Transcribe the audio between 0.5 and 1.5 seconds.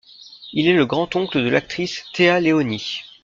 Il est le grand-oncle de